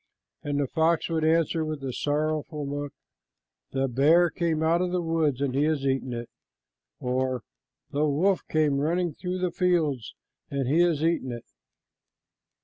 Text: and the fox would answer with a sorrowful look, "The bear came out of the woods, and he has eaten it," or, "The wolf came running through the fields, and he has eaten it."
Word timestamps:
and 0.41 0.59
the 0.59 0.65
fox 0.65 1.09
would 1.11 1.23
answer 1.23 1.63
with 1.63 1.83
a 1.83 1.93
sorrowful 1.93 2.67
look, 2.67 2.91
"The 3.71 3.87
bear 3.87 4.31
came 4.31 4.63
out 4.63 4.81
of 4.81 4.89
the 4.91 4.99
woods, 4.99 5.41
and 5.41 5.53
he 5.53 5.65
has 5.65 5.85
eaten 5.85 6.11
it," 6.11 6.27
or, 6.99 7.43
"The 7.91 8.07
wolf 8.07 8.41
came 8.49 8.79
running 8.79 9.13
through 9.13 9.37
the 9.37 9.51
fields, 9.51 10.15
and 10.49 10.67
he 10.67 10.79
has 10.81 11.03
eaten 11.03 11.31
it." 11.31 11.45